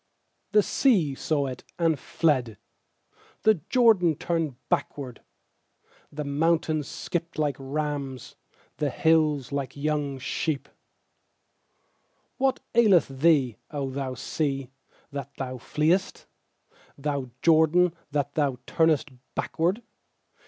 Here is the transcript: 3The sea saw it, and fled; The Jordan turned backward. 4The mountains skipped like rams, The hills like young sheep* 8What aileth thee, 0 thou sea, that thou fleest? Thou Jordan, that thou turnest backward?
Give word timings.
3The 0.51 0.63
sea 0.63 1.13
saw 1.13 1.45
it, 1.45 1.63
and 1.77 1.99
fled; 1.99 2.57
The 3.43 3.61
Jordan 3.69 4.15
turned 4.15 4.55
backward. 4.67 5.21
4The 6.11 6.25
mountains 6.25 6.87
skipped 6.87 7.37
like 7.37 7.55
rams, 7.59 8.35
The 8.77 8.89
hills 8.89 9.51
like 9.51 9.77
young 9.77 10.17
sheep* 10.17 10.67
8What 12.39 12.61
aileth 12.73 13.09
thee, 13.09 13.57
0 13.71 13.91
thou 13.91 14.15
sea, 14.15 14.71
that 15.11 15.35
thou 15.37 15.59
fleest? 15.59 16.25
Thou 16.97 17.29
Jordan, 17.43 17.93
that 18.09 18.33
thou 18.33 18.57
turnest 18.65 19.11
backward? 19.35 19.83